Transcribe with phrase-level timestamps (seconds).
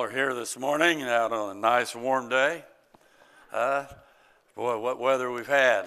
[0.00, 2.64] are here this morning out on a nice warm day.
[3.52, 3.84] Uh,
[4.56, 5.86] boy, what weather we've had.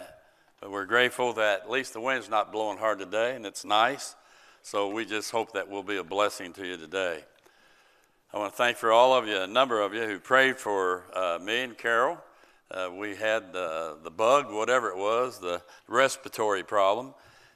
[0.61, 4.15] But we're grateful that at least the wind's not blowing hard today and it's nice.
[4.61, 7.23] So we just hope that will be a blessing to you today.
[8.31, 11.05] I want to thank for all of you, a number of you who prayed for
[11.15, 12.19] uh, me and Carol.
[12.69, 17.15] Uh, we had the bug, whatever it was, the respiratory problem,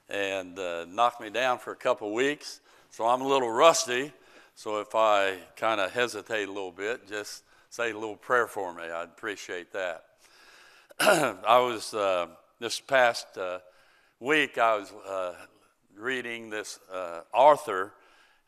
[0.09, 2.61] and uh, knocked me down for a couple weeks.
[2.89, 4.11] So I'm a little rusty.
[4.57, 8.73] So if I kind of hesitate a little bit, just say a little prayer for
[8.73, 8.85] me.
[8.85, 10.05] I'd appreciate that.
[10.99, 12.25] I was, uh,
[12.59, 13.59] this past uh,
[14.19, 15.33] week, I was uh,
[15.95, 17.93] reading this uh, author,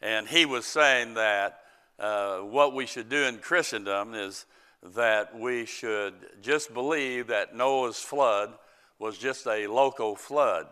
[0.01, 1.61] and he was saying that
[1.99, 4.47] uh, what we should do in Christendom is
[4.95, 8.51] that we should just believe that Noah's flood
[8.97, 10.69] was just a local flood.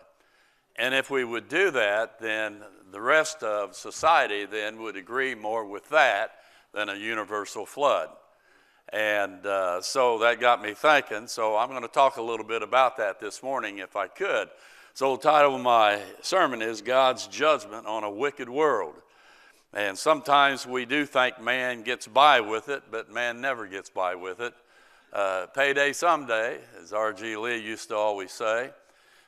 [0.77, 5.66] And if we would do that, then the rest of society then would agree more
[5.66, 6.31] with that
[6.73, 8.09] than a universal flood.
[8.94, 11.28] And uh, so that got me thinking.
[11.28, 14.50] So I'm going to talk a little bit about that this morning if I could.
[14.94, 18.95] So the title of my sermon is God's Judgment on a Wicked World.
[19.73, 24.16] And sometimes we do think man gets by with it, but man never gets by
[24.16, 24.53] with it.
[25.12, 27.36] Uh, payday someday, as R.G.
[27.38, 28.72] Lee used to always say.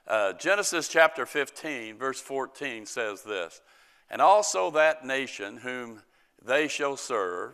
[0.10, 3.62] Uh, Genesis chapter 15, verse 14 says this
[4.10, 6.02] And also that nation whom
[6.44, 7.52] they shall serve,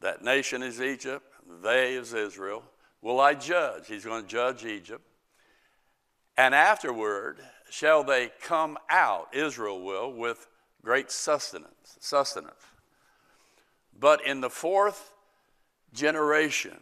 [0.00, 1.26] that nation is Egypt,
[1.62, 2.64] they is Israel,
[3.02, 3.88] will I judge.
[3.88, 5.02] He's going to judge Egypt.
[6.38, 10.48] And afterward shall they come out, Israel will, with
[10.82, 11.98] great sustenance.
[12.00, 12.54] sustenance.
[13.98, 15.12] But in the fourth
[15.92, 16.78] generation,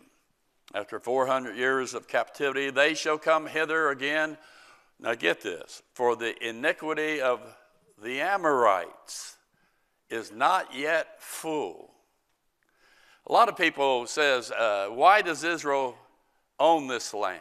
[0.73, 4.39] after 400 years of captivity, they shall come hither again
[5.03, 7.41] now get this for the iniquity of
[8.03, 9.37] the Amorites
[10.09, 11.91] is not yet full.
[13.27, 15.97] A lot of people says, uh, why does Israel
[16.59, 17.41] own this land?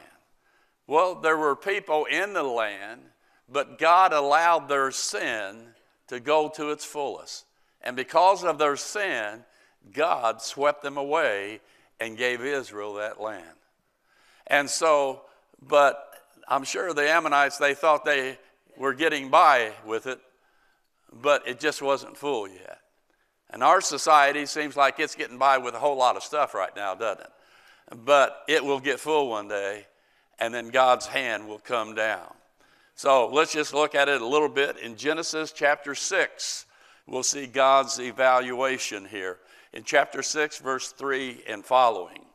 [0.87, 3.01] Well, there were people in the land,
[3.47, 5.67] but God allowed their sin
[6.07, 7.45] to go to its fullest.
[7.81, 9.43] And because of their sin,
[9.93, 11.61] God swept them away
[11.99, 13.45] and gave Israel that land.
[14.47, 15.21] And so,
[15.61, 16.10] but
[16.51, 18.37] I'm sure the Ammonites, they thought they
[18.75, 20.19] were getting by with it,
[21.13, 22.79] but it just wasn't full yet.
[23.51, 26.75] And our society seems like it's getting by with a whole lot of stuff right
[26.75, 27.31] now, doesn't it?
[28.03, 29.87] But it will get full one day,
[30.39, 32.33] and then God's hand will come down.
[32.95, 34.77] So let's just look at it a little bit.
[34.77, 36.65] In Genesis chapter 6,
[37.07, 39.37] we'll see God's evaluation here.
[39.71, 42.25] In chapter 6, verse 3 and following.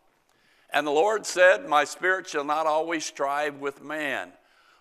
[0.77, 4.31] And the Lord said, My spirit shall not always strive with man,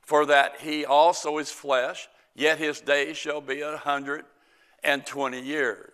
[0.02, 4.26] for that he also is flesh, yet his days shall be a hundred
[4.84, 5.94] and twenty years.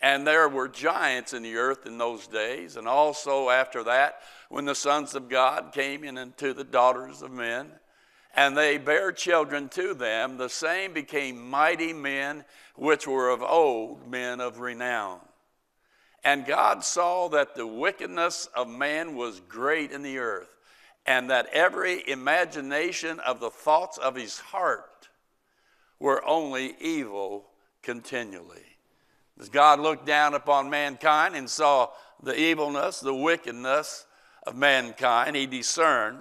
[0.00, 4.64] And there were giants in the earth in those days, and also after that, when
[4.64, 7.72] the sons of God came in unto the daughters of men,
[8.36, 12.44] and they bare children to them, the same became mighty men,
[12.76, 15.18] which were of old men of renown.
[16.24, 20.56] And God saw that the wickedness of man was great in the earth,
[21.04, 25.08] and that every imagination of the thoughts of his heart
[25.98, 27.46] were only evil
[27.82, 28.64] continually.
[29.38, 31.90] As God looked down upon mankind and saw
[32.22, 34.06] the evilness, the wickedness
[34.46, 36.20] of mankind, he discerned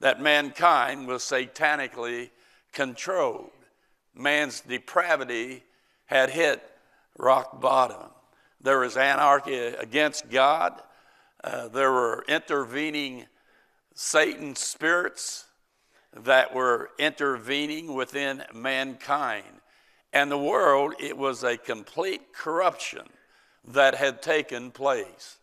[0.00, 2.30] that mankind was satanically
[2.72, 3.50] controlled.
[4.14, 5.62] Man's depravity
[6.06, 6.62] had hit
[7.16, 8.10] rock bottom.
[8.64, 10.80] There was anarchy against God.
[11.44, 13.26] Uh, there were intervening
[13.94, 15.44] Satan spirits
[16.16, 19.60] that were intervening within mankind.
[20.14, 23.02] And the world, it was a complete corruption
[23.68, 25.36] that had taken place.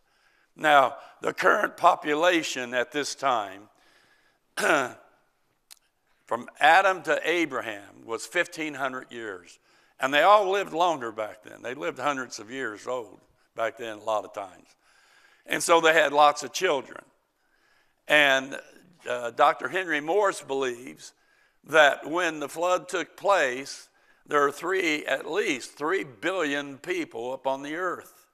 [0.56, 3.68] Now, the current population at this time,
[4.56, 4.96] from
[6.58, 9.60] Adam to Abraham, was 1,500 years.
[10.02, 11.62] And they all lived longer back then.
[11.62, 13.20] They lived hundreds of years old
[13.54, 14.66] back then, a lot of times.
[15.46, 17.02] And so they had lots of children.
[18.08, 18.58] And
[19.08, 19.68] uh, Dr.
[19.68, 21.12] Henry Morris believes
[21.68, 23.88] that when the flood took place,
[24.26, 28.26] there are three, at least three billion people upon the earth.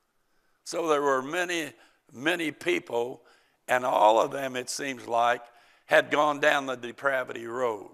[0.65, 1.73] So there were many,
[2.11, 3.20] many people,
[3.67, 5.43] and all of them, it seems like,
[5.85, 7.91] had gone down the depravity road.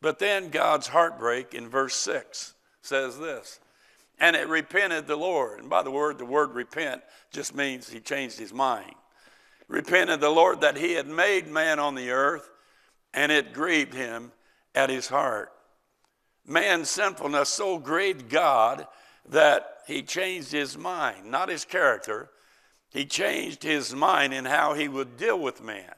[0.00, 2.54] But then God's heartbreak in verse 6
[2.88, 3.60] says this
[4.20, 5.60] and it repented the Lord.
[5.60, 8.94] And by the word, the word repent just means he changed his mind.
[9.68, 12.50] Repented the Lord that he had made man on the earth,
[13.14, 14.32] and it grieved him
[14.74, 15.52] at his heart.
[16.46, 18.86] Man's sinfulness so grieved God
[19.28, 22.30] that he changed his mind, not his character.
[22.90, 25.92] He changed his mind in how he would deal with man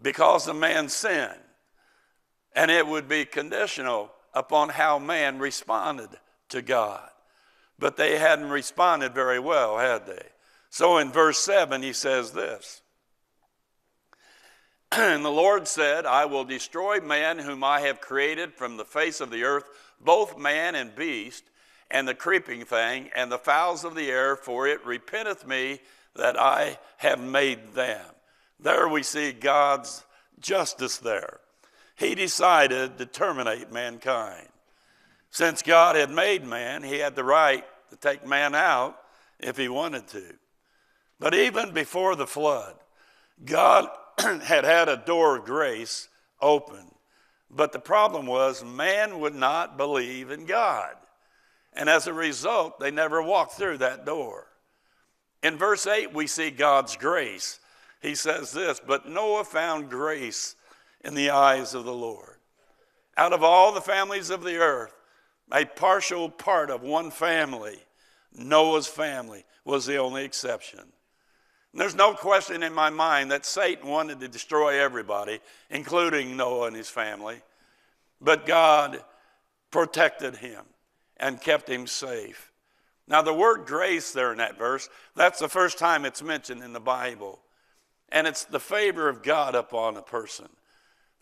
[0.00, 1.34] because the man sinned.
[2.54, 6.10] And it would be conditional upon how man responded
[6.50, 7.08] to God.
[7.78, 10.26] But they hadn't responded very well, had they?
[10.70, 12.82] So in verse 7, he says this
[14.92, 19.20] And the Lord said, I will destroy man whom I have created from the face
[19.20, 19.64] of the earth,
[20.00, 21.44] both man and beast,
[21.90, 25.80] and the creeping thing, and the fowls of the air, for it repenteth me
[26.14, 28.04] that I have made them.
[28.58, 30.04] There we see God's
[30.40, 31.40] justice there.
[32.02, 34.48] He decided to terminate mankind.
[35.30, 38.98] Since God had made man, he had the right to take man out
[39.38, 40.24] if he wanted to.
[41.20, 42.74] But even before the flood,
[43.44, 43.88] God
[44.18, 46.08] had had a door of grace
[46.40, 46.92] open.
[47.48, 50.94] But the problem was, man would not believe in God.
[51.72, 54.48] And as a result, they never walked through that door.
[55.40, 57.60] In verse 8, we see God's grace.
[58.00, 60.56] He says this But Noah found grace
[61.04, 62.36] in the eyes of the Lord.
[63.16, 64.94] Out of all the families of the earth,
[65.52, 67.78] a partial part of one family,
[68.34, 70.80] Noah's family, was the only exception.
[70.80, 75.40] And there's no question in my mind that Satan wanted to destroy everybody,
[75.70, 77.40] including Noah and his family.
[78.20, 79.02] But God
[79.70, 80.64] protected him
[81.16, 82.52] and kept him safe.
[83.08, 86.72] Now, the word grace there in that verse, that's the first time it's mentioned in
[86.72, 87.40] the Bible.
[88.10, 90.48] And it's the favor of God upon a person.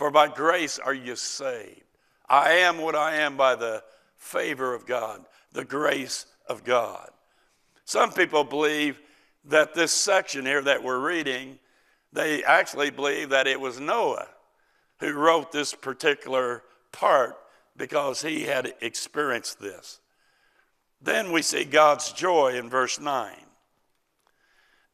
[0.00, 1.82] For by grace are you saved.
[2.26, 3.84] I am what I am by the
[4.16, 7.10] favor of God, the grace of God.
[7.84, 8.98] Some people believe
[9.44, 11.58] that this section here that we're reading,
[12.14, 14.28] they actually believe that it was Noah
[15.00, 16.62] who wrote this particular
[16.92, 17.36] part
[17.76, 20.00] because he had experienced this.
[21.02, 23.36] Then we see God's joy in verse 9.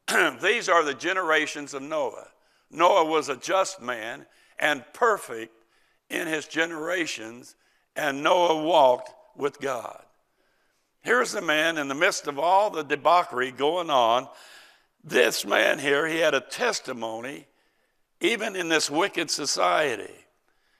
[0.43, 2.27] These are the generations of Noah.
[2.73, 4.27] Noah was a just man
[4.59, 5.53] and perfect
[6.11, 7.57] in his generations,
[7.95, 10.03] and Noah walked with God.
[11.03, 14.29] Here's the man in the midst of all the debauchery going on.
[15.05, 17.47] This man here, he had a testimony
[18.21, 20.15] even in this wicked society.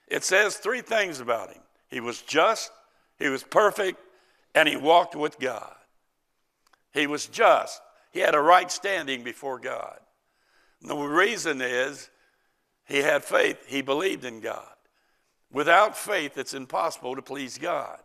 [0.07, 2.71] It says three things about him he was just,
[3.17, 3.99] he was perfect,
[4.53, 5.73] and he walked with God.
[6.93, 7.81] He was just,
[8.11, 9.99] he had a right standing before God.
[10.81, 12.09] And the reason is
[12.87, 14.67] he had faith, he believed in God.
[15.51, 17.99] Without faith, it's impossible to please God.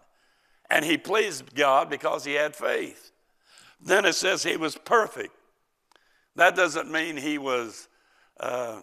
[0.70, 3.12] And he pleased God because he had faith.
[3.81, 5.34] Then it says he was perfect.
[6.37, 7.88] That doesn't mean he was
[8.40, 8.81] uh,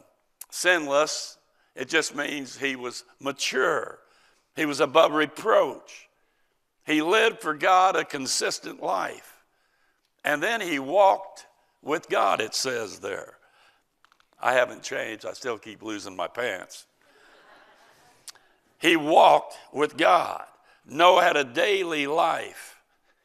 [0.51, 1.37] sinless,
[1.75, 3.99] it just means he was mature.
[4.55, 6.09] He was above reproach.
[6.85, 9.43] He lived for God a consistent life.
[10.25, 11.47] And then he walked
[11.81, 13.38] with God, it says there.
[14.41, 16.85] I haven't changed, I still keep losing my pants.
[18.79, 20.45] he walked with God.
[20.85, 22.77] Noah had a daily life.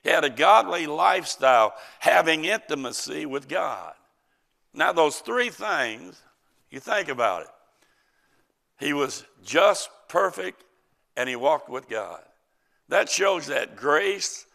[0.03, 3.95] He had a godly lifestyle, having intimacy with God.
[4.75, 6.21] Now, those three things,
[6.71, 7.49] you think about it.
[8.79, 10.65] He was just, perfect,
[11.17, 12.21] and he walked with God.
[12.89, 14.47] That shows that grace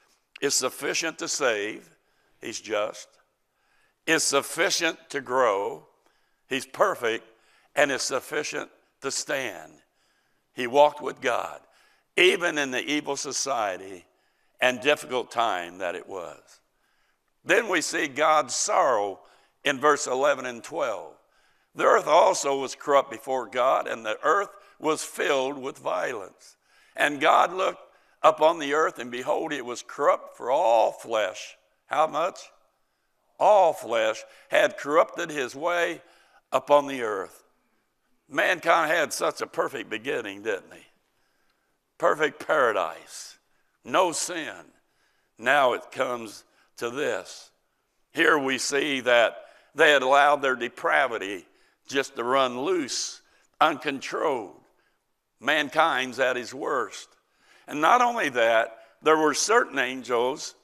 [0.42, 1.90] is sufficient to save.
[2.42, 3.08] He's just.
[4.06, 5.88] Is sufficient to grow.
[6.50, 7.26] He's perfect
[7.76, 8.70] and is sufficient
[9.02, 9.72] to stand.
[10.54, 11.62] He walked with God,
[12.18, 14.06] even in the evil society
[14.60, 16.60] and difficult time that it was.
[17.46, 19.20] Then we see God's sorrow
[19.64, 21.14] in verse 11 and 12.
[21.76, 26.58] The earth also was corrupt before God, and the earth was filled with violence.
[26.96, 27.82] And God looked
[28.22, 31.56] upon the earth, and behold, it was corrupt for all flesh.
[31.86, 32.40] How much?
[33.40, 36.02] All flesh had corrupted his way
[36.52, 37.44] upon the earth.
[38.30, 40.86] Mankind had such a perfect beginning, didn't he?
[41.98, 43.38] Perfect paradise,
[43.84, 44.54] no sin.
[45.38, 46.44] Now it comes
[46.78, 47.52] to this.
[48.12, 51.46] Here we see that they had allowed their depravity
[51.88, 53.22] just to run loose,
[53.60, 54.56] uncontrolled.
[55.40, 57.10] Mankind's at his worst.
[57.68, 60.56] And not only that, there were certain angels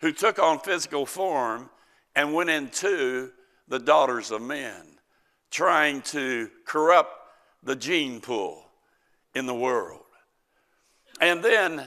[0.00, 1.70] who took on physical form
[2.14, 3.30] and went into
[3.68, 4.91] the daughters of men,
[5.52, 7.14] trying to corrupt
[7.62, 8.64] the gene pool
[9.34, 10.00] in the world.
[11.20, 11.86] And then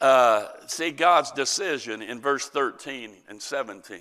[0.00, 4.00] uh, see God's decision in verse 13 and 17.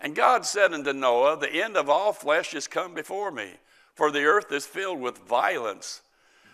[0.00, 3.52] And God said unto Noah, The end of all flesh is come before me,
[3.94, 6.02] for the earth is filled with violence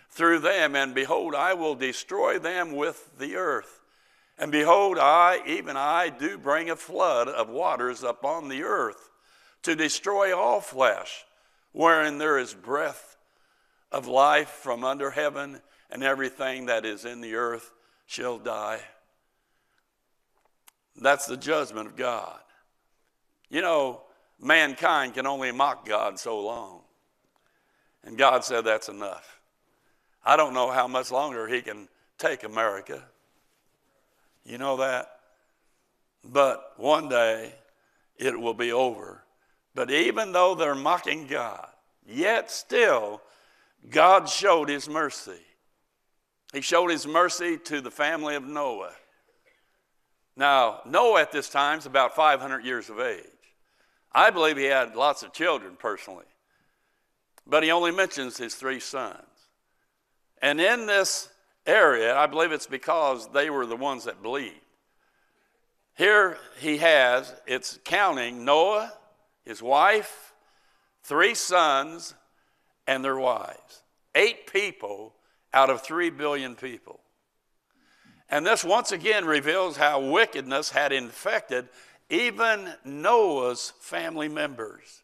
[0.09, 3.81] through them, and behold, I will destroy them with the earth.
[4.37, 9.09] And behold, I, even I, do bring a flood of waters upon the earth
[9.63, 11.25] to destroy all flesh,
[11.71, 13.17] wherein there is breath
[13.91, 17.71] of life from under heaven, and everything that is in the earth
[18.05, 18.79] shall die.
[20.95, 22.39] That's the judgment of God.
[23.49, 24.03] You know,
[24.39, 26.81] mankind can only mock God so long.
[28.03, 29.39] And God said that's enough.
[30.23, 33.03] I don't know how much longer He can take America.
[34.45, 35.09] You know that?
[36.23, 37.53] But one day
[38.17, 39.20] it will be over.
[39.73, 41.67] But even though they're mocking God,
[42.05, 43.21] yet still
[43.89, 45.39] God showed His mercy.
[46.53, 48.93] He showed His mercy to the family of Noah.
[50.35, 53.25] Now, Noah at this time is about 500 years of age.
[54.13, 56.25] I believe he had lots of children personally,
[57.47, 59.17] but he only mentions his three sons.
[60.41, 61.29] And in this
[61.65, 64.55] area, I believe it's because they were the ones that believed.
[65.95, 68.91] Here he has, it's counting Noah,
[69.45, 70.33] his wife,
[71.03, 72.13] three sons,
[72.87, 73.83] and their wives.
[74.15, 75.13] Eight people
[75.53, 76.99] out of three billion people.
[78.29, 81.67] And this once again reveals how wickedness had infected
[82.09, 85.01] even Noah's family members.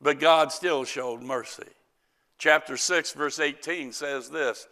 [0.00, 1.68] But God still showed mercy.
[2.38, 4.68] Chapter 6, verse 18 says this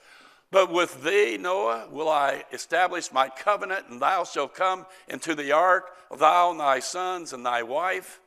[0.50, 5.52] But with thee, Noah, will I establish my covenant, and thou shalt come into the
[5.52, 8.20] ark, thou and thy sons and thy wife,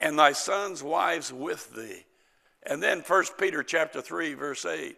[0.00, 2.04] and thy sons' wives with thee.
[2.62, 4.96] And then 1 Peter chapter 3, verse 8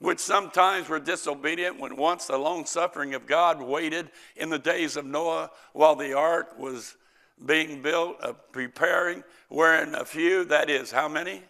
[0.00, 4.96] which sometimes were disobedient when once the long suffering of God waited in the days
[4.96, 6.96] of Noah while the ark was
[7.44, 11.42] being built, uh, preparing, wherein a few, that is, how many?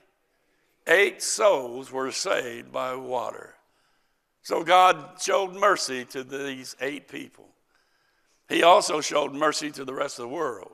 [0.86, 3.54] Eight souls were saved by water.
[4.42, 7.46] So God showed mercy to these eight people.
[8.48, 10.72] He also showed mercy to the rest of the world.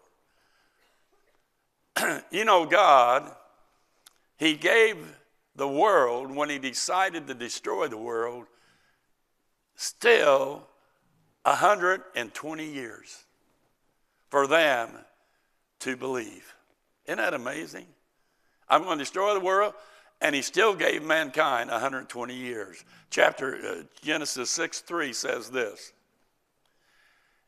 [2.30, 3.30] you know, God,
[4.36, 4.96] He gave
[5.56, 8.44] the world, when he decided to destroy the world,
[9.74, 10.66] still
[11.42, 13.24] 120 years
[14.28, 14.90] for them
[15.80, 16.54] to believe.
[17.06, 17.86] Isn't that amazing?
[18.68, 19.74] I'm going to destroy the world,
[20.20, 22.84] and he still gave mankind 120 years.
[23.10, 25.92] Chapter uh, Genesis 6 3 says this.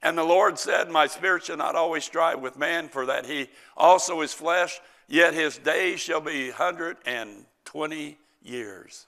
[0.02, 3.48] And the Lord said, My spirit shall not always strive with man, for that he
[3.76, 9.06] also is flesh, yet his days shall be 120 years.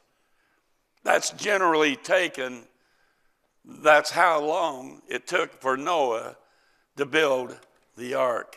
[1.04, 2.64] That's generally taken,
[3.64, 6.36] that's how long it took for Noah
[6.96, 7.58] to build
[7.96, 8.56] the ark.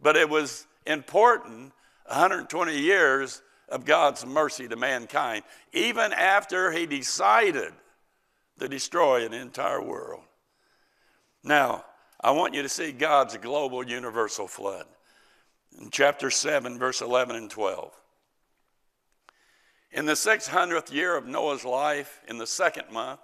[0.00, 1.72] But it was important
[2.06, 5.42] 120 years of God's mercy to mankind,
[5.72, 7.72] even after he decided
[8.58, 10.22] to destroy an entire world.
[11.46, 11.84] Now,
[12.20, 14.86] I want you to see God's global universal flood.
[15.80, 17.92] In chapter 7, verse 11 and 12.
[19.92, 23.20] In the 600th year of Noah's life, in the second month,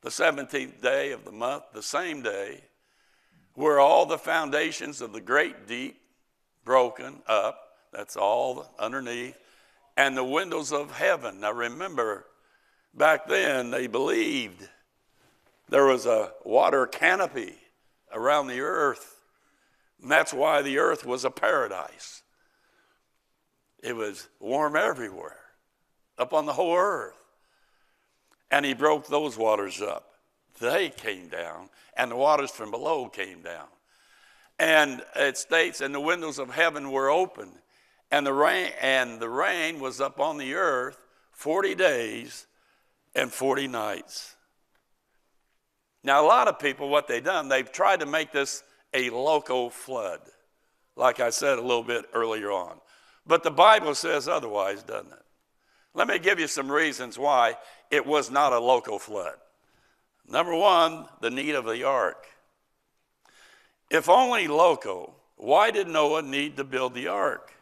[0.00, 2.62] the 17th day of the month, the same day,
[3.54, 6.00] were all the foundations of the great deep
[6.64, 7.60] broken up.
[7.92, 9.36] That's all underneath.
[9.94, 11.40] And the windows of heaven.
[11.40, 12.24] Now remember,
[12.94, 14.66] back then they believed
[15.68, 17.56] there was a water canopy
[18.12, 19.16] around the earth.
[20.00, 22.22] And that's why the earth was a paradise.
[23.82, 25.36] It was warm everywhere
[26.18, 27.14] up on the whole earth.
[28.50, 30.12] And he broke those waters up.
[30.60, 33.66] They came down, and the waters from below came down.
[34.58, 37.50] And it states, and the windows of heaven were open,
[38.10, 40.98] and the rain, and the rain was up on the earth
[41.32, 42.46] 40 days
[43.14, 44.34] and 40 nights.
[46.04, 48.62] Now, a lot of people, what they've done, they've tried to make this
[48.94, 50.20] a local flood,
[50.96, 52.78] like I said a little bit earlier on.
[53.26, 55.22] But the Bible says otherwise, doesn't it?
[55.94, 57.56] Let me give you some reasons why
[57.90, 59.34] it was not a local flood.
[60.28, 62.26] Number one, the need of the ark.
[63.90, 67.52] If only local, why did Noah need to build the ark?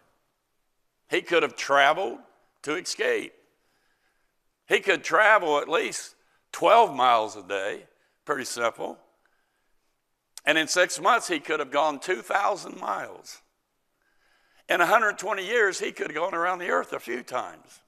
[1.09, 2.19] He could have traveled
[2.62, 3.33] to escape.
[4.69, 6.16] He could travel at least
[6.52, 7.85] 12 miles a day,
[8.26, 8.99] pretty simple.
[10.45, 13.40] And in six months, he could have gone 2,000 miles.
[14.68, 17.80] In 120 years, he could have gone around the earth a few times.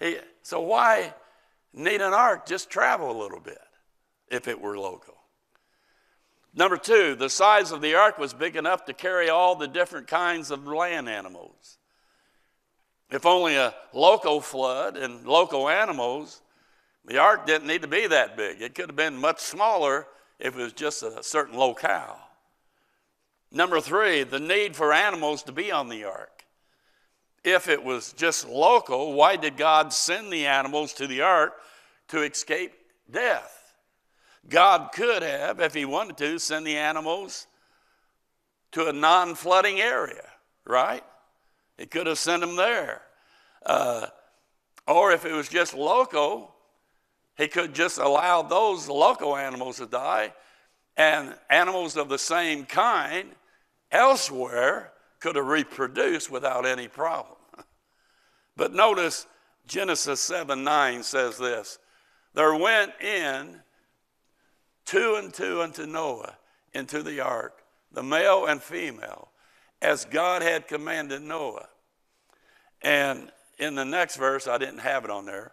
[0.00, 1.14] He, so why
[1.72, 2.46] need an ark?
[2.46, 3.60] Just travel a little bit
[4.30, 5.16] if it were local.
[6.54, 10.08] Number two, the size of the ark was big enough to carry all the different
[10.08, 11.78] kinds of land animals.
[13.10, 16.40] If only a local flood and local animals,
[17.04, 18.60] the ark didn't need to be that big.
[18.60, 20.06] It could have been much smaller
[20.38, 22.18] if it was just a certain locale.
[23.50, 26.44] Number three, the need for animals to be on the ark.
[27.42, 31.54] If it was just local, why did God send the animals to the ark
[32.08, 32.72] to escape
[33.10, 33.74] death?
[34.48, 37.46] God could have, if He wanted to, send the animals
[38.72, 40.28] to a non flooding area,
[40.64, 41.02] right?
[41.76, 43.02] He could have sent them there.
[43.64, 44.06] Uh,
[44.86, 46.54] or if it was just local,
[47.40, 50.34] he could just allow those local animals to die,
[50.94, 53.30] and animals of the same kind
[53.90, 57.36] elsewhere could have reproduced without any problem.
[58.56, 59.26] But notice
[59.66, 61.78] Genesis 7 9 says this
[62.34, 63.60] There went in
[64.84, 66.36] two and two unto Noah
[66.74, 69.28] into the ark, the male and female,
[69.80, 71.68] as God had commanded Noah.
[72.82, 75.52] And in the next verse, I didn't have it on there,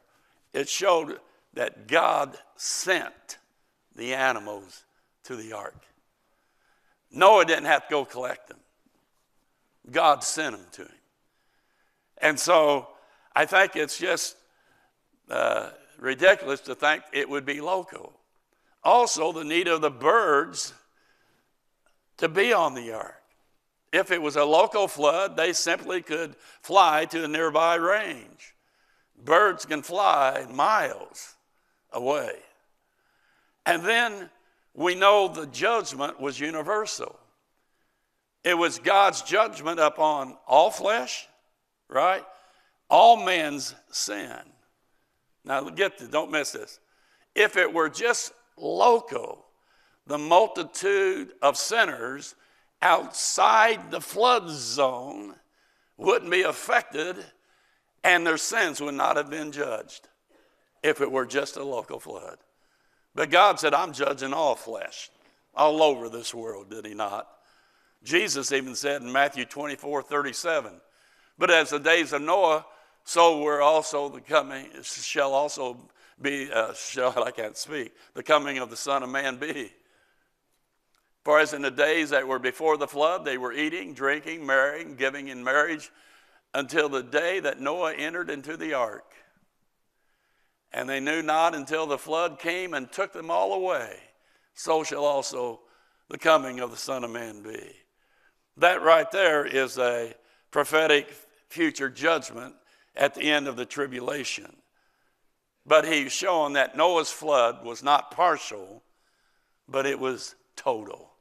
[0.51, 1.20] it showed
[1.57, 3.39] that God sent
[3.95, 4.83] the animals
[5.23, 5.81] to the ark.
[7.11, 8.59] Noah didn't have to go collect them,
[9.89, 10.91] God sent them to him.
[12.19, 12.89] And so
[13.35, 14.37] I think it's just
[15.31, 18.13] uh, ridiculous to think it would be local.
[18.83, 20.73] Also, the need of the birds
[22.17, 23.21] to be on the ark.
[23.91, 28.53] If it was a local flood, they simply could fly to a nearby range.
[29.17, 31.37] Birds can fly miles
[31.91, 32.32] away.
[33.65, 34.29] And then
[34.74, 37.17] we know the judgment was universal.
[38.44, 41.27] It was God's judgment upon all flesh,
[41.89, 42.24] right?
[42.89, 44.38] All men's sin.
[45.44, 46.79] Now get this, don't miss this.
[47.36, 49.46] If it were just local,
[50.06, 52.36] the multitude of sinners
[52.82, 55.36] outside the flood zone
[55.98, 57.17] wouldn't be affected
[58.03, 60.08] and their sins would not have been judged
[60.84, 62.38] if it were just a local flood.
[63.15, 65.10] But God said, I'm judging all flesh
[65.55, 67.27] all over this world, did He not?
[68.03, 70.79] Jesus even said in Matthew 24 37,
[71.38, 72.65] But as the days of Noah,
[73.04, 75.78] so were also the coming, shall also
[76.21, 79.71] be, uh, shall, I can't speak, the coming of the Son of Man be.
[81.23, 84.95] For as in the days that were before the flood, they were eating, drinking, marrying,
[84.95, 85.91] giving in marriage
[86.54, 89.04] until the day that Noah entered into the ark.
[90.73, 93.97] And they knew not until the flood came and took them all away.
[94.53, 95.62] So shall also
[96.10, 97.71] the coming of the Son of Man be.
[98.58, 100.13] That right there is a
[100.51, 101.10] prophetic
[101.47, 102.56] future judgment
[102.95, 104.56] at the end of the tribulation.
[105.65, 108.82] But he's showing that Noah's flood was not partial,
[109.67, 111.12] but it was total.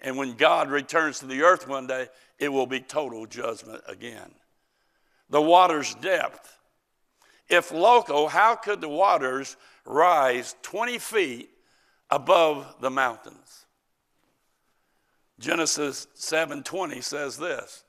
[0.00, 4.30] And when God returns to the earth one day, it will be total judgment again.
[5.28, 6.56] The water's depth.
[7.50, 11.50] If local, how could the waters rise 20 feet
[12.08, 13.66] above the mountains?
[15.40, 17.84] Genesis 7:20 says this.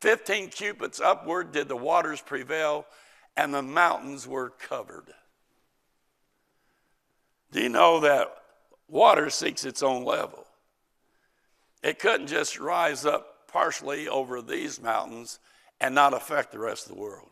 [0.00, 2.86] 15 cubits upward did the waters prevail
[3.36, 5.12] and the mountains were covered.
[7.50, 8.34] Do you know that
[8.88, 10.46] water seeks its own level?
[11.82, 15.40] It couldn't just rise up partially over these mountains
[15.80, 17.30] and not affect the rest of the world.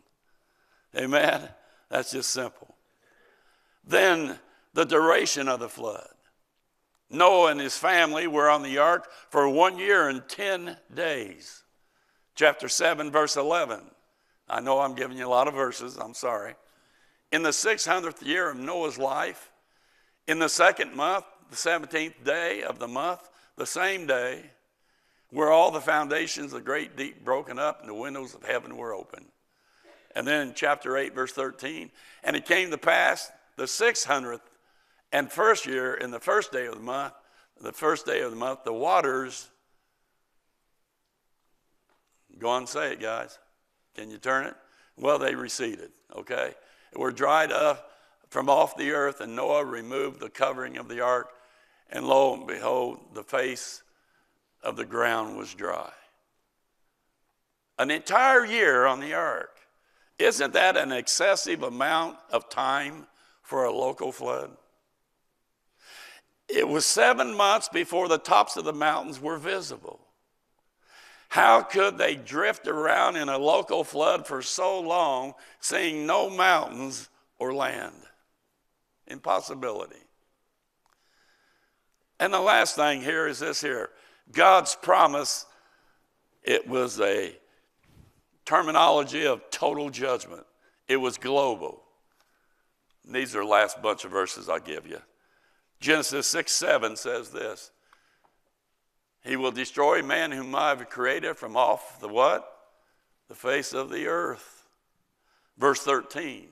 [0.95, 1.49] Amen?
[1.93, 2.73] That's just simple.
[3.85, 4.39] Then
[4.73, 6.07] the duration of the flood.
[7.11, 11.61] Noah and his family were on the ark for one year and 10 days.
[12.33, 13.81] Chapter 7, verse 11.
[14.49, 16.55] I know I'm giving you a lot of verses, I'm sorry.
[17.31, 19.51] In the 600th year of Noah's life,
[20.25, 24.49] in the second month, the 17th day of the month, the same day
[25.29, 28.77] where all the foundations of the great deep broken up and the windows of heaven
[28.77, 29.27] were open.
[30.15, 31.91] And then chapter 8, verse 13,
[32.23, 34.41] and it came to pass the 600th
[35.11, 37.13] and first year, in the first day of the month,
[37.61, 39.49] the first day of the month, the waters,
[42.39, 43.37] go on and say it, guys.
[43.95, 44.55] Can you turn it?
[44.97, 46.55] Well, they receded, okay?
[46.95, 47.91] Were dried up
[48.29, 51.29] from off the earth, and Noah removed the covering of the ark
[51.93, 53.83] and lo and behold, the face
[54.63, 55.91] of the ground was dry.
[57.77, 59.52] An entire year on the ark.
[60.19, 63.07] Isn't that an excessive amount of time
[63.41, 64.51] for a local flood?
[66.47, 69.99] It was seven months before the tops of the mountains were visible.
[71.29, 77.09] How could they drift around in a local flood for so long, seeing no mountains
[77.39, 77.95] or land?
[79.07, 79.95] Impossibility.
[82.19, 83.89] And the last thing here is this here
[84.31, 85.47] God's promise,
[86.43, 87.35] it was a
[88.45, 90.45] terminology of total judgment,
[90.87, 91.83] it was global.
[93.05, 94.99] And these are the last bunch of verses I'll give you.
[95.79, 97.71] Genesis 6 7 says this
[99.23, 102.49] He will destroy man whom I have created from off the what?
[103.27, 104.67] The face of the earth.
[105.57, 106.47] Verse 13.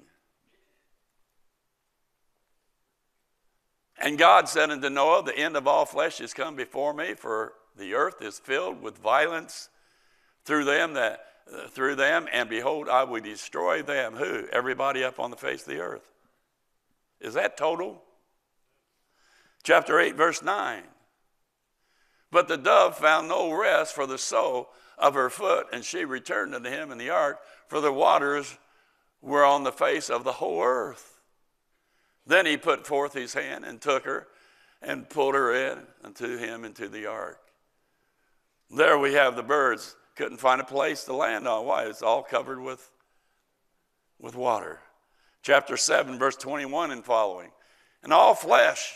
[3.97, 7.53] And God said unto Noah, The end of all flesh is come before me, for
[7.77, 9.69] the earth is filled with violence
[10.43, 11.19] through them that
[11.69, 14.15] through them, and behold, I will destroy them.
[14.15, 14.45] Who?
[14.51, 16.09] Everybody up on the face of the earth.
[17.19, 18.01] Is that total?
[19.63, 20.83] Chapter 8, verse 9.
[22.31, 26.55] But the dove found no rest for the sole of her foot, and she returned
[26.55, 28.57] unto him in the ark, for the waters
[29.21, 31.19] were on the face of the whole earth.
[32.25, 34.27] Then he put forth his hand and took her
[34.81, 37.39] and pulled her in unto him into the ark.
[38.69, 39.95] There we have the birds.
[40.15, 41.65] Couldn't find a place to land on.
[41.65, 41.85] Why?
[41.85, 42.89] It's all covered with,
[44.19, 44.79] with water.
[45.41, 47.51] Chapter 7, verse 21 and following.
[48.03, 48.95] And all flesh,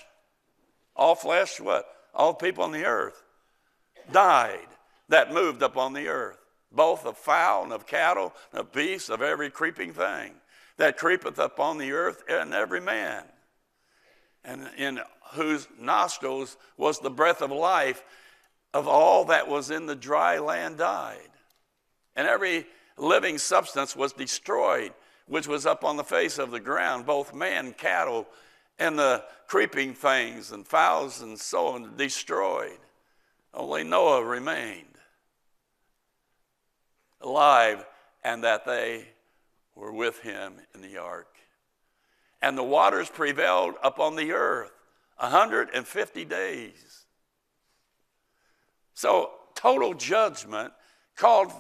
[0.96, 1.86] all flesh, what?
[2.14, 3.24] All people on the earth
[4.12, 4.68] died
[5.10, 6.38] that moved upon the earth,
[6.72, 10.34] both of fowl and of cattle, and of beasts, of every creeping thing
[10.78, 13.24] that creepeth upon the earth, and every man,
[14.44, 15.00] and in
[15.34, 18.04] whose nostrils was the breath of life,
[18.76, 21.30] of all that was in the dry land died.
[22.14, 24.92] And every living substance was destroyed,
[25.28, 28.28] which was up on the face of the ground, both man, cattle,
[28.78, 32.78] and the creeping things, and fowls, and so on, destroyed.
[33.54, 34.98] Only Noah remained
[37.22, 37.86] alive,
[38.26, 39.06] and that they
[39.74, 41.34] were with him in the ark.
[42.42, 44.74] And the waters prevailed upon the earth
[45.18, 47.05] a 150 days.
[48.96, 50.74] So, total judgment
[51.16, 51.52] called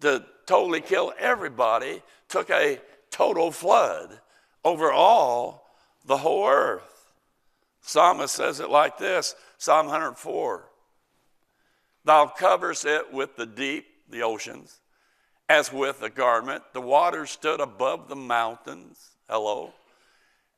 [0.00, 4.20] to totally kill everybody took a total flood
[4.64, 5.70] over all
[6.04, 7.12] the whole earth.
[7.80, 10.68] Psalmist says it like this Psalm 104
[12.04, 14.80] Thou coverest it with the deep, the oceans,
[15.48, 16.62] as with a garment.
[16.72, 19.10] The waters stood above the mountains.
[19.28, 19.72] Hello.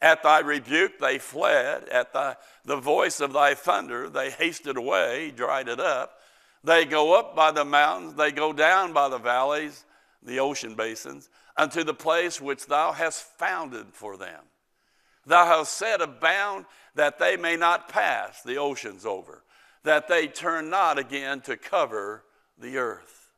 [0.01, 1.89] At thy rebuke they fled.
[1.89, 6.19] At thy, the voice of thy thunder they hasted away, dried it up.
[6.65, 9.85] They go up by the mountains, they go down by the valleys,
[10.23, 14.43] the ocean basins, unto the place which thou hast founded for them.
[15.27, 19.45] Thou hast set a bound that they may not pass the oceans over,
[19.85, 22.25] that they turn not again to cover
[22.59, 23.31] the earth.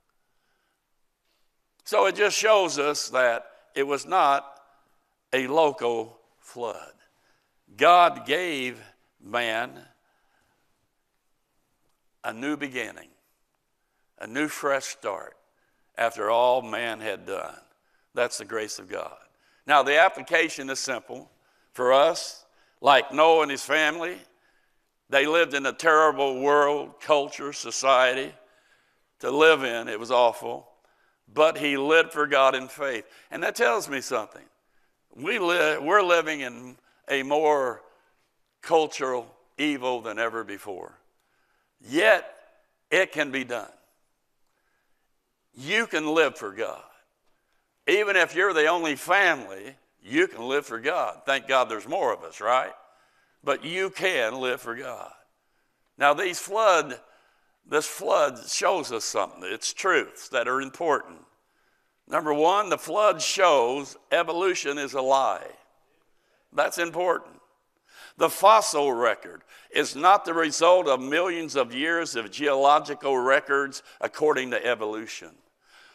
[1.84, 4.60] So it just shows us that it was not
[5.32, 6.19] a local
[6.50, 6.92] flood.
[7.76, 8.82] God gave
[9.22, 9.70] man
[12.24, 13.08] a new beginning,
[14.18, 15.36] a new fresh start
[15.96, 17.54] after all man had done.
[18.14, 19.16] That's the grace of God.
[19.66, 21.30] Now, the application is simple
[21.72, 22.44] for us,
[22.80, 24.16] like Noah and his family.
[25.08, 28.32] They lived in a terrible world, culture, society
[29.20, 29.86] to live in.
[29.86, 30.66] It was awful.
[31.32, 33.04] But he lived for God in faith.
[33.30, 34.42] And that tells me something.
[35.14, 36.76] We live, we're living in
[37.08, 37.82] a more
[38.62, 39.26] cultural
[39.58, 40.94] evil than ever before.
[41.80, 42.32] Yet,
[42.90, 43.70] it can be done.
[45.54, 46.82] You can live for God.
[47.86, 51.22] Even if you're the only family, you can live for God.
[51.26, 52.72] Thank God there's more of us, right?
[53.42, 55.12] But you can live for God.
[55.98, 56.98] Now, these flood,
[57.66, 59.42] this flood shows us something.
[59.44, 61.18] It's truths that are important.
[62.10, 65.46] Number one, the flood shows evolution is a lie.
[66.52, 67.40] That's important.
[68.16, 74.50] The fossil record is not the result of millions of years of geological records according
[74.50, 75.30] to evolution.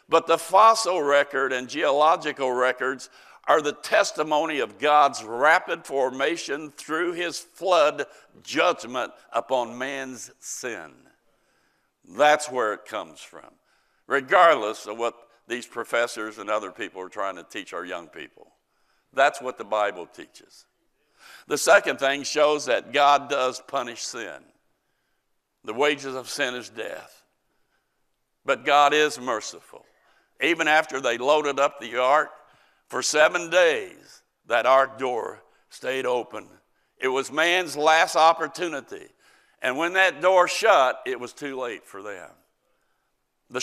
[0.08, 3.10] But the fossil record and geological records
[3.46, 8.06] are the testimony of God's rapid formation through his flood
[8.42, 10.92] judgment upon man's sin.
[12.08, 13.50] That's where it comes from,
[14.06, 18.48] regardless of what these professors and other people are trying to teach our young people.
[19.12, 20.66] That's what the Bible teaches.
[21.46, 24.44] The second thing shows that God does punish sin.
[25.64, 27.22] The wages of sin is death.
[28.44, 29.84] But God is merciful.
[30.40, 32.30] Even after they loaded up the ark,
[32.88, 36.46] for seven days, that ark door stayed open.
[36.98, 39.06] It was man's last opportunity.
[39.60, 42.30] And when that door shut, it was too late for them.
[43.50, 43.60] The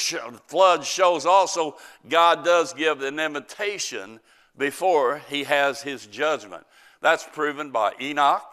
[0.48, 1.76] flood shows also
[2.08, 4.20] God does give an invitation
[4.58, 6.66] before he has his judgment.
[7.02, 8.50] That's proven by Enoch,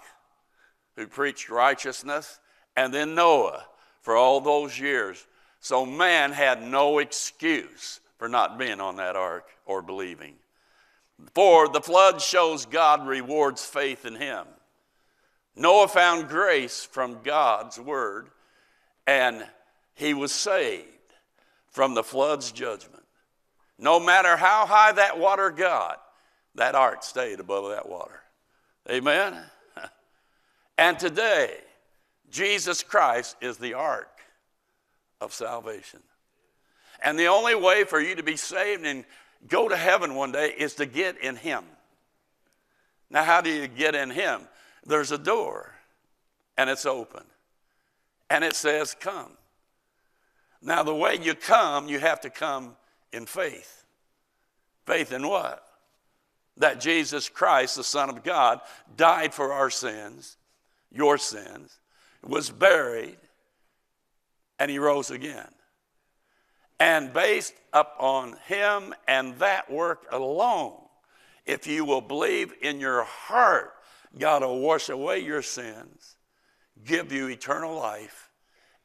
[0.97, 2.40] who preached righteousness,
[2.77, 3.64] and then Noah
[4.01, 5.25] for all those years.
[5.61, 10.35] So man had no excuse for not being on that ark or believing.
[11.35, 14.47] For the flood shows God rewards faith in him.
[15.55, 18.31] Noah found grace from God's word,
[19.07, 19.47] and
[19.95, 20.87] he was saved
[21.71, 23.05] from the flood's judgment.
[23.79, 26.03] No matter how high that water got,
[26.57, 28.21] that ark stayed above that water.
[28.91, 29.37] Amen?
[30.79, 31.59] And today,
[32.31, 34.21] Jesus Christ is the ark
[35.21, 36.01] of salvation.
[37.03, 39.05] And the only way for you to be saved and
[39.47, 41.65] go to heaven one day is to get in Him.
[43.11, 44.43] Now, how do you get in Him?
[44.87, 45.75] There's a door,
[46.57, 47.25] and it's open,
[48.31, 49.37] and it says, Come.
[50.62, 52.77] Now, the way you come, you have to come
[53.12, 53.85] in faith.
[54.87, 55.64] Faith in what?
[56.57, 58.61] That Jesus Christ, the Son of God,
[58.96, 60.37] died for our sins,
[60.90, 61.79] your sins,
[62.23, 63.16] was buried,
[64.59, 65.49] and he rose again.
[66.79, 70.77] And based upon him and that work alone,
[71.46, 73.75] if you will believe in your heart,
[74.18, 76.16] God will wash away your sins,
[76.85, 78.30] give you eternal life,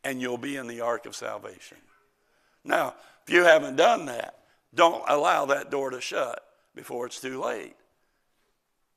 [0.06, 1.78] and you'll be in the ark of salvation.
[2.64, 2.94] Now,
[3.28, 4.36] if you haven't done that,
[4.74, 6.40] don't allow that door to shut
[6.76, 7.76] before it's too late.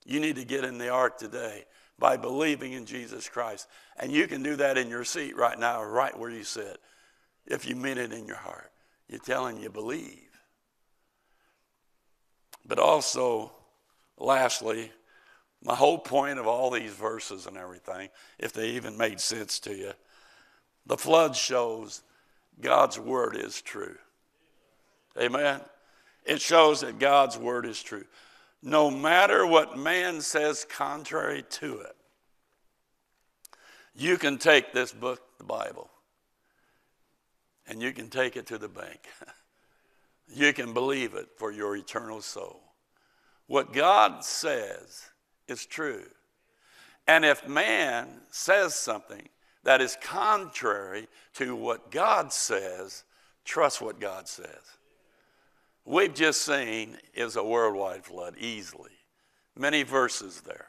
[0.04, 1.64] You need to get in the ark today
[1.98, 3.66] by believing in Jesus Christ.
[3.98, 6.78] And you can do that in your seat right now, right where you sit,
[7.46, 8.70] if you mean it in your heart.
[9.08, 10.28] You're telling you believe.
[12.66, 13.52] But also,
[14.18, 14.92] lastly,
[15.64, 19.74] my whole point of all these verses and everything, if they even made sense to
[19.74, 19.92] you,
[20.88, 22.02] the flood shows
[22.60, 23.96] God's word is true.
[25.20, 25.60] Amen.
[26.24, 28.04] It shows that God's word is true.
[28.62, 31.94] No matter what man says contrary to it,
[33.94, 35.90] you can take this book, the Bible,
[37.66, 39.00] and you can take it to the bank.
[40.34, 42.60] you can believe it for your eternal soul.
[43.46, 45.10] What God says
[45.48, 46.04] is true.
[47.06, 49.28] And if man says something
[49.68, 53.04] that is contrary to what God says,
[53.44, 54.78] trust what God says.
[55.84, 58.92] We've just seen is a worldwide flood easily.
[59.54, 60.68] Many verses there.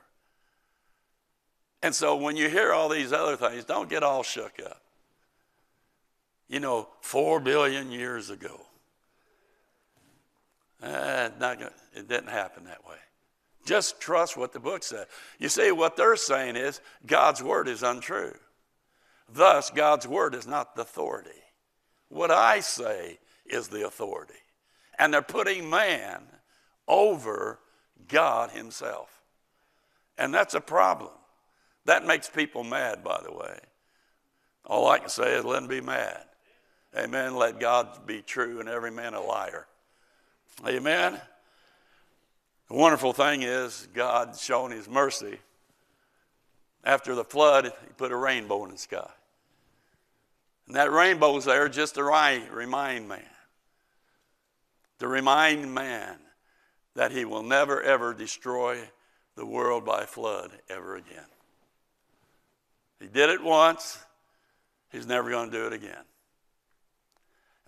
[1.82, 4.82] And so when you hear all these other things, don't get all shook up
[6.50, 8.60] you know, four billion years ago.
[10.84, 12.98] Uh, not gonna, it didn't happen that way.
[13.66, 15.08] Just trust what the book said.
[15.38, 18.34] You see, what they're saying is God's word is untrue.
[19.34, 21.30] Thus, God's word is not the authority.
[22.10, 24.34] What I say is the authority.
[24.98, 26.24] And they're putting man
[26.88, 27.60] over
[28.08, 29.22] God Himself.
[30.18, 31.12] And that's a problem.
[31.86, 33.60] That makes people mad, by the way.
[34.66, 36.26] All I can say is let them be mad.
[36.98, 37.36] Amen.
[37.36, 39.68] Let God be true and every man a liar.
[40.68, 41.20] Amen.
[42.68, 45.40] The wonderful thing is, God showing His mercy.
[46.84, 49.10] After the flood, He put a rainbow in the sky.
[50.70, 53.22] And that rainbow's there just to remind man,
[55.00, 56.16] to remind man
[56.96, 58.78] that He will never, ever destroy
[59.36, 61.26] the world by flood ever again.
[63.00, 63.98] He did it once,
[64.92, 66.04] He's never going to do it again.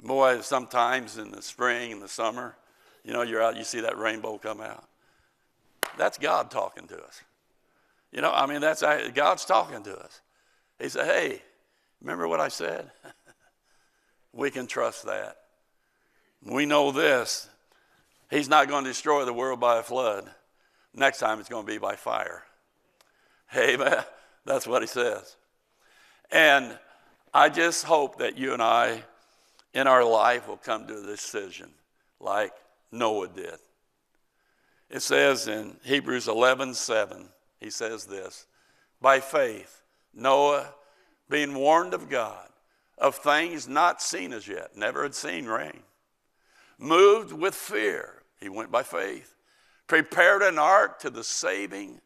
[0.03, 2.55] Boy, sometimes in the spring and the summer,
[3.03, 4.87] you know, you're out, you see that rainbow come out.
[5.97, 7.21] That's God talking to us.
[8.11, 8.83] You know, I mean, that's
[9.15, 10.21] God's talking to us.
[10.79, 11.41] He said, Hey,
[12.01, 12.91] remember what I said?
[14.33, 15.37] we can trust that.
[16.43, 17.47] We know this.
[18.29, 20.29] He's not going to destroy the world by a flood.
[20.93, 22.43] Next time it's going to be by fire.
[23.55, 24.03] Amen.
[24.45, 25.35] That's what he says.
[26.31, 26.77] And
[27.33, 29.03] I just hope that you and I
[29.73, 31.69] in our life will come to a decision
[32.19, 32.53] like
[32.91, 33.57] Noah did.
[34.89, 38.47] It says in Hebrews 11 7, he says this
[38.99, 39.83] By faith,
[40.13, 40.73] Noah,
[41.31, 42.47] being warned of God
[42.97, 45.79] of things not seen as yet, never had seen rain,
[46.77, 49.33] moved with fear, he went by faith,
[49.87, 51.99] prepared an ark to the saving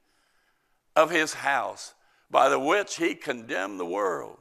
[0.96, 1.94] of his house,
[2.32, 4.38] by the which he condemned the world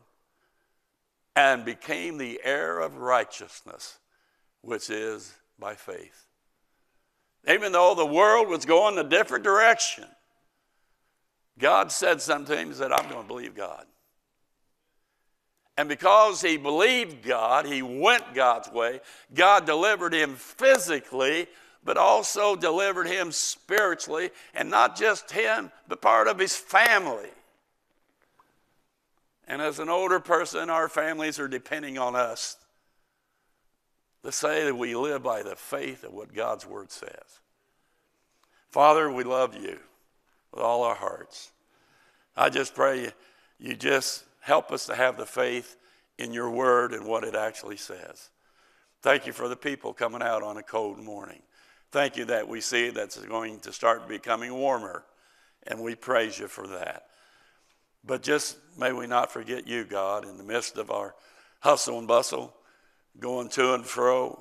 [1.34, 3.98] and became the heir of righteousness,
[4.62, 6.26] which is by faith.
[7.48, 10.04] Even though the world was going a different direction,
[11.58, 13.86] God said something, He said, I'm going to believe God.
[15.76, 19.00] And because he believed God, he went God's way.
[19.34, 21.48] God delivered him physically,
[21.84, 27.28] but also delivered him spiritually, and not just him, but part of his family.
[29.46, 32.56] And as an older person, our families are depending on us
[34.22, 37.40] to say that we live by the faith of what God's word says.
[38.70, 39.78] Father, we love you
[40.50, 41.50] with all our hearts.
[42.36, 43.12] I just pray
[43.58, 45.78] you, just help us to have the faith
[46.18, 48.28] in your word and what it actually says.
[49.00, 51.40] Thank you for the people coming out on a cold morning.
[51.90, 55.04] Thank you that we see that's going to start becoming warmer,
[55.66, 57.06] and we praise you for that.
[58.04, 61.14] But just may we not forget you, God, in the midst of our
[61.60, 62.54] hustle and bustle,
[63.18, 64.38] going to and fro.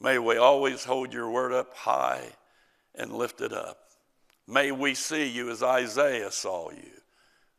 [0.00, 2.28] May we always hold your word up high
[2.94, 3.78] and lift it up.
[4.46, 6.92] May we see you as Isaiah saw you,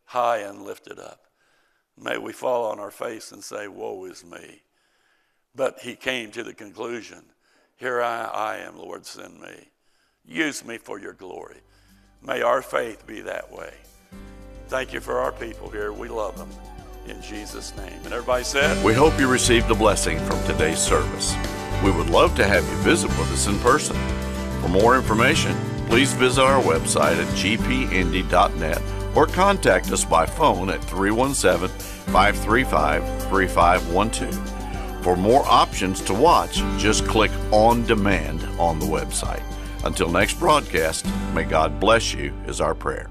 [0.05, 1.26] high and lifted up.
[1.99, 4.61] May we fall on our face and say, Woe is me.
[5.55, 7.23] But he came to the conclusion
[7.77, 9.69] Here I, I am, Lord, send me.
[10.25, 11.57] Use me for your glory.
[12.21, 13.73] May our faith be that way.
[14.67, 15.93] Thank you for our people here.
[15.93, 16.49] We love them.
[17.07, 17.99] In Jesus' name.
[18.03, 21.35] And everybody said, We hope you received a blessing from today's service.
[21.83, 23.95] We would love to have you visit with us in person.
[24.61, 25.55] For more information,
[25.87, 31.69] please visit our website at gpindy.net or contact us by phone at 317
[32.11, 35.03] 535 3512.
[35.03, 39.43] For more options to watch, just click On Demand on the website.
[39.83, 43.09] Until next broadcast, may God bless you, is our prayer.